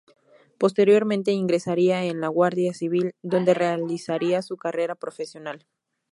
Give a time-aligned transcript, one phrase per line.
[0.57, 5.67] Posteriormente ingresaría en la Guardia Civil, donde realizaría su carrera profesional.